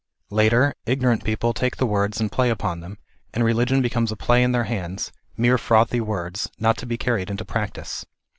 Later, 0.31 0.73
ignorant 0.87 1.23
people 1.23 1.53
take 1.53 1.77
the 1.77 1.85
words 1.85 2.19
and 2.19 2.31
play 2.31 2.49
upon 2.49 2.79
them, 2.79 2.97
and 3.35 3.43
religion 3.45 3.83
becomes 3.83 4.11
a 4.11 4.15
play 4.15 4.41
in 4.41 4.51
their 4.51 4.63
hands, 4.63 5.11
mere 5.37 5.59
frothy 5.59 6.01
words, 6.01 6.49
not 6.57 6.75
to 6.77 6.87
be 6.87 6.97
carried 6.97 7.29
into 7.29 7.45
practice. 7.45 8.03